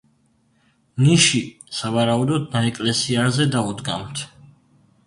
[1.03, 1.41] ნიში
[1.81, 4.27] სავარაუდოდ ნაეკლესიარზე დაუდგამთ.